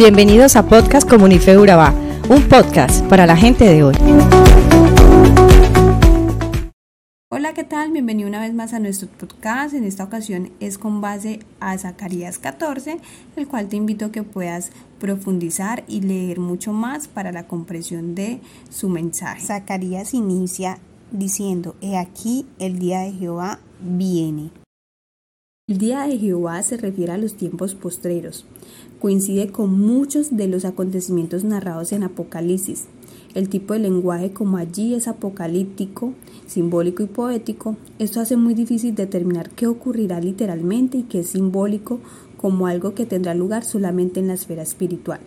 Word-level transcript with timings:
Bienvenidos 0.00 0.56
a 0.56 0.66
Podcast 0.66 1.06
Comunife 1.06 1.58
Urabá, 1.58 1.92
un 2.30 2.48
podcast 2.48 3.04
para 3.08 3.26
la 3.26 3.36
gente 3.36 3.66
de 3.66 3.84
hoy. 3.84 3.94
Hola, 7.30 7.52
¿qué 7.52 7.64
tal? 7.64 7.92
Bienvenido 7.92 8.26
una 8.26 8.40
vez 8.40 8.54
más 8.54 8.72
a 8.72 8.78
nuestro 8.78 9.08
podcast. 9.08 9.74
En 9.74 9.84
esta 9.84 10.04
ocasión 10.04 10.52
es 10.58 10.78
con 10.78 11.02
base 11.02 11.40
a 11.60 11.76
Zacarías 11.76 12.38
14, 12.38 12.98
el 13.36 13.46
cual 13.46 13.68
te 13.68 13.76
invito 13.76 14.06
a 14.06 14.10
que 14.10 14.22
puedas 14.22 14.72
profundizar 14.98 15.84
y 15.86 16.00
leer 16.00 16.40
mucho 16.40 16.72
más 16.72 17.06
para 17.06 17.30
la 17.30 17.46
comprensión 17.46 18.14
de 18.14 18.40
su 18.70 18.88
mensaje. 18.88 19.44
Zacarías 19.44 20.14
inicia 20.14 20.78
diciendo, 21.10 21.76
He 21.82 21.98
aquí 21.98 22.46
el 22.58 22.78
día 22.78 23.00
de 23.00 23.12
Jehová 23.12 23.60
viene. 23.82 24.50
El 25.70 25.78
día 25.78 26.04
de 26.04 26.18
Jehová 26.18 26.60
se 26.64 26.78
refiere 26.78 27.12
a 27.12 27.16
los 27.16 27.36
tiempos 27.36 27.76
postreros. 27.76 28.44
Coincide 29.00 29.48
con 29.48 29.80
muchos 29.80 30.36
de 30.36 30.46
los 30.46 30.66
acontecimientos 30.66 31.42
narrados 31.42 31.92
en 31.92 32.02
Apocalipsis. 32.02 32.84
El 33.34 33.48
tipo 33.48 33.72
de 33.72 33.80
lenguaje 33.80 34.32
como 34.32 34.58
allí 34.58 34.92
es 34.92 35.08
apocalíptico, 35.08 36.12
simbólico 36.46 37.02
y 37.02 37.06
poético, 37.06 37.76
esto 37.98 38.20
hace 38.20 38.36
muy 38.36 38.52
difícil 38.52 38.94
determinar 38.94 39.48
qué 39.48 39.66
ocurrirá 39.66 40.20
literalmente 40.20 40.98
y 40.98 41.02
qué 41.04 41.20
es 41.20 41.28
simbólico 41.28 41.98
como 42.36 42.66
algo 42.66 42.94
que 42.94 43.06
tendrá 43.06 43.34
lugar 43.34 43.64
solamente 43.64 44.20
en 44.20 44.26
la 44.26 44.34
esfera 44.34 44.62
espiritual. 44.62 45.20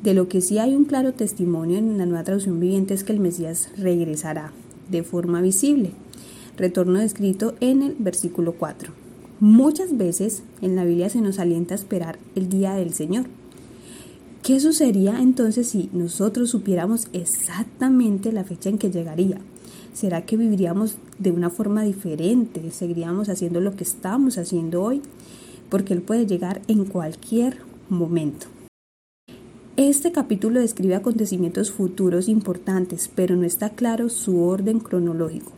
De 0.00 0.14
lo 0.14 0.28
que 0.28 0.40
sí 0.40 0.58
hay 0.58 0.76
un 0.76 0.84
claro 0.84 1.12
testimonio 1.12 1.76
en 1.76 1.98
la 1.98 2.06
nueva 2.06 2.22
traducción 2.22 2.60
viviente 2.60 2.94
es 2.94 3.02
que 3.02 3.12
el 3.12 3.18
Mesías 3.18 3.70
regresará 3.76 4.52
de 4.92 5.02
forma 5.02 5.40
visible. 5.40 5.90
Retorno 6.56 7.00
descrito 7.00 7.54
en 7.58 7.82
el 7.82 7.96
versículo 7.98 8.52
4. 8.52 8.97
Muchas 9.40 9.96
veces 9.96 10.42
en 10.62 10.74
la 10.74 10.84
Biblia 10.84 11.08
se 11.10 11.20
nos 11.20 11.38
alienta 11.38 11.72
a 11.72 11.76
esperar 11.76 12.18
el 12.34 12.48
día 12.48 12.74
del 12.74 12.92
Señor. 12.92 13.26
¿Qué 14.42 14.58
sucedería 14.58 15.20
entonces 15.20 15.68
si 15.68 15.90
nosotros 15.92 16.50
supiéramos 16.50 17.06
exactamente 17.12 18.32
la 18.32 18.42
fecha 18.42 18.68
en 18.68 18.78
que 18.78 18.90
llegaría? 18.90 19.38
¿Será 19.92 20.26
que 20.26 20.36
viviríamos 20.36 20.96
de 21.20 21.30
una 21.30 21.50
forma 21.50 21.84
diferente? 21.84 22.68
¿Seguiríamos 22.72 23.28
haciendo 23.28 23.60
lo 23.60 23.76
que 23.76 23.84
estamos 23.84 24.38
haciendo 24.38 24.82
hoy? 24.82 25.02
Porque 25.70 25.94
Él 25.94 26.02
puede 26.02 26.26
llegar 26.26 26.60
en 26.66 26.84
cualquier 26.84 27.58
momento. 27.88 28.48
Este 29.76 30.10
capítulo 30.10 30.58
describe 30.58 30.96
acontecimientos 30.96 31.70
futuros 31.70 32.28
importantes, 32.28 33.08
pero 33.14 33.36
no 33.36 33.44
está 33.44 33.70
claro 33.70 34.08
su 34.08 34.42
orden 34.42 34.80
cronológico. 34.80 35.52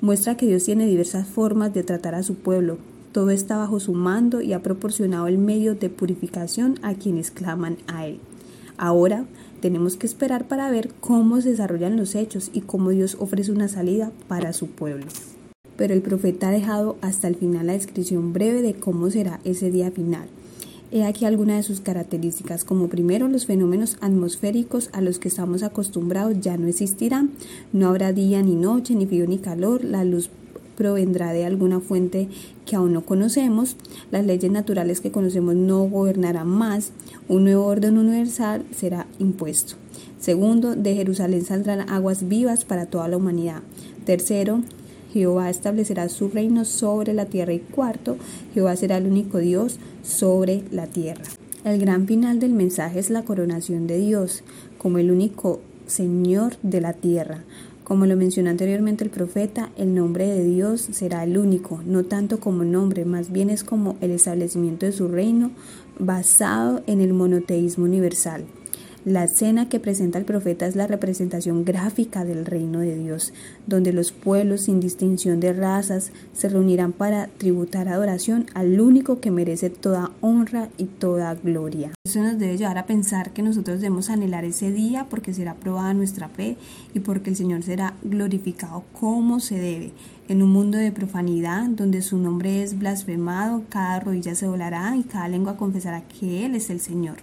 Muestra 0.00 0.38
que 0.38 0.46
Dios 0.46 0.64
tiene 0.64 0.86
diversas 0.86 1.28
formas 1.28 1.74
de 1.74 1.82
tratar 1.82 2.14
a 2.14 2.22
su 2.22 2.36
pueblo, 2.36 2.78
todo 3.12 3.30
está 3.30 3.56
bajo 3.56 3.80
su 3.80 3.92
mando 3.92 4.40
y 4.40 4.52
ha 4.52 4.62
proporcionado 4.62 5.26
el 5.26 5.38
medio 5.38 5.74
de 5.74 5.90
purificación 5.90 6.78
a 6.82 6.94
quienes 6.94 7.30
claman 7.30 7.76
a 7.86 8.06
Él. 8.06 8.20
Ahora 8.76 9.26
tenemos 9.60 9.96
que 9.96 10.06
esperar 10.06 10.48
para 10.48 10.70
ver 10.70 10.90
cómo 11.00 11.40
se 11.40 11.50
desarrollan 11.50 11.96
los 11.96 12.14
hechos 12.14 12.50
y 12.52 12.62
cómo 12.62 12.90
Dios 12.90 13.16
ofrece 13.20 13.52
una 13.52 13.68
salida 13.68 14.12
para 14.28 14.52
su 14.52 14.68
pueblo. 14.68 15.06
Pero 15.76 15.94
el 15.94 16.02
profeta 16.02 16.48
ha 16.48 16.52
dejado 16.52 16.96
hasta 17.00 17.28
el 17.28 17.36
final 17.36 17.66
la 17.66 17.74
descripción 17.74 18.32
breve 18.32 18.62
de 18.62 18.74
cómo 18.74 19.10
será 19.10 19.40
ese 19.44 19.70
día 19.70 19.90
final. 19.90 20.28
He 20.92 21.04
aquí 21.04 21.24
algunas 21.24 21.58
de 21.58 21.62
sus 21.62 21.80
características, 21.80 22.64
como 22.64 22.88
primero 22.88 23.28
los 23.28 23.46
fenómenos 23.46 23.96
atmosféricos 24.00 24.90
a 24.92 25.00
los 25.00 25.20
que 25.20 25.28
estamos 25.28 25.62
acostumbrados 25.62 26.40
ya 26.40 26.56
no 26.56 26.66
existirán, 26.66 27.30
no 27.72 27.88
habrá 27.88 28.12
día 28.12 28.42
ni 28.42 28.56
noche, 28.56 28.96
ni 28.96 29.06
frío 29.06 29.26
ni 29.28 29.38
calor, 29.38 29.84
la 29.84 30.04
luz 30.04 30.30
provendrá 30.80 31.34
de 31.34 31.44
alguna 31.44 31.78
fuente 31.78 32.28
que 32.64 32.74
aún 32.74 32.94
no 32.94 33.04
conocemos, 33.04 33.76
las 34.10 34.24
leyes 34.24 34.50
naturales 34.50 35.02
que 35.02 35.10
conocemos 35.10 35.54
no 35.54 35.84
gobernarán 35.84 36.48
más, 36.48 36.92
un 37.28 37.44
nuevo 37.44 37.66
orden 37.66 37.98
universal 37.98 38.64
será 38.74 39.06
impuesto. 39.18 39.74
Segundo, 40.18 40.76
de 40.76 40.94
Jerusalén 40.94 41.44
saldrán 41.44 41.90
aguas 41.90 42.28
vivas 42.28 42.64
para 42.64 42.86
toda 42.86 43.08
la 43.08 43.18
humanidad. 43.18 43.60
Tercero, 44.06 44.62
Jehová 45.12 45.50
establecerá 45.50 46.08
su 46.08 46.30
reino 46.30 46.64
sobre 46.64 47.12
la 47.12 47.26
tierra. 47.26 47.52
Y 47.52 47.58
cuarto, 47.58 48.16
Jehová 48.54 48.74
será 48.74 48.96
el 48.96 49.06
único 49.06 49.36
Dios 49.36 49.76
sobre 50.02 50.64
la 50.70 50.86
tierra. 50.86 51.24
El 51.62 51.78
gran 51.78 52.06
final 52.06 52.40
del 52.40 52.54
mensaje 52.54 53.00
es 53.00 53.10
la 53.10 53.22
coronación 53.22 53.86
de 53.86 53.98
Dios 53.98 54.44
como 54.78 54.96
el 54.96 55.10
único 55.10 55.60
Señor 55.86 56.54
de 56.62 56.80
la 56.80 56.94
tierra. 56.94 57.44
Como 57.90 58.06
lo 58.06 58.14
mencionó 58.14 58.50
anteriormente 58.50 59.02
el 59.02 59.10
profeta, 59.10 59.72
el 59.76 59.96
nombre 59.96 60.24
de 60.28 60.44
Dios 60.44 60.80
será 60.92 61.24
el 61.24 61.36
único, 61.36 61.82
no 61.84 62.04
tanto 62.04 62.38
como 62.38 62.62
nombre, 62.62 63.04
más 63.04 63.32
bien 63.32 63.50
es 63.50 63.64
como 63.64 63.96
el 64.00 64.12
establecimiento 64.12 64.86
de 64.86 64.92
su 64.92 65.08
reino 65.08 65.50
basado 65.98 66.84
en 66.86 67.00
el 67.00 67.12
monoteísmo 67.12 67.86
universal. 67.86 68.44
La 69.04 69.24
escena 69.24 69.68
que 69.68 69.80
presenta 69.80 70.20
el 70.20 70.24
profeta 70.24 70.68
es 70.68 70.76
la 70.76 70.86
representación 70.86 71.64
gráfica 71.64 72.24
del 72.24 72.46
reino 72.46 72.78
de 72.78 72.96
Dios, 72.96 73.32
donde 73.66 73.92
los 73.92 74.12
pueblos 74.12 74.66
sin 74.66 74.78
distinción 74.78 75.40
de 75.40 75.52
razas 75.52 76.12
se 76.32 76.48
reunirán 76.48 76.92
para 76.92 77.26
tributar 77.38 77.88
adoración 77.88 78.46
al 78.54 78.80
único 78.80 79.18
que 79.18 79.32
merece 79.32 79.68
toda 79.68 80.12
honra 80.20 80.68
y 80.78 80.84
toda 80.84 81.34
gloria. 81.34 81.90
Eso 82.10 82.22
nos 82.22 82.40
debe 82.40 82.58
llevar 82.58 82.76
a 82.76 82.86
pensar 82.86 83.30
que 83.30 83.40
nosotros 83.40 83.80
debemos 83.80 84.10
anhelar 84.10 84.44
ese 84.44 84.72
día 84.72 85.06
porque 85.08 85.32
será 85.32 85.54
probada 85.54 85.94
nuestra 85.94 86.28
fe 86.28 86.56
y 86.92 86.98
porque 86.98 87.30
el 87.30 87.36
Señor 87.36 87.62
será 87.62 87.94
glorificado 88.02 88.82
como 88.98 89.38
se 89.38 89.60
debe. 89.60 89.92
En 90.26 90.42
un 90.42 90.50
mundo 90.50 90.76
de 90.76 90.90
profanidad, 90.90 91.68
donde 91.68 92.02
su 92.02 92.18
nombre 92.18 92.64
es 92.64 92.76
blasfemado, 92.76 93.62
cada 93.68 94.00
rodilla 94.00 94.34
se 94.34 94.46
doblará 94.46 94.96
y 94.96 95.04
cada 95.04 95.28
lengua 95.28 95.56
confesará 95.56 96.00
que 96.00 96.44
Él 96.44 96.56
es 96.56 96.68
el 96.70 96.80
Señor 96.80 97.18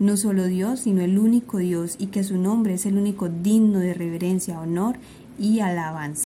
no 0.00 0.16
solo 0.16 0.46
Dios, 0.46 0.80
sino 0.80 1.02
el 1.02 1.20
único 1.20 1.58
Dios, 1.58 1.94
y 2.00 2.06
que 2.06 2.24
su 2.24 2.36
nombre 2.36 2.74
es 2.74 2.86
el 2.86 2.98
único 2.98 3.28
digno 3.28 3.78
de 3.78 3.94
reverencia, 3.94 4.58
honor 4.58 4.96
y 5.38 5.60
alabanza. 5.60 6.24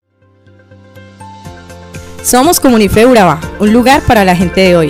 Somos 2.21 2.59
Comunife 2.59 3.07
Urabá, 3.07 3.41
un 3.59 3.73
lugar 3.73 4.03
para 4.03 4.23
la 4.23 4.35
gente 4.35 4.61
de 4.61 4.77
hoy. 4.77 4.89